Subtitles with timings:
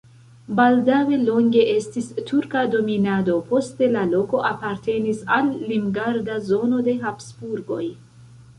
[0.59, 7.83] Baldaŭe longe estis turka dominado, poste la loko apartenis al limgarda zono de Habsburgoj.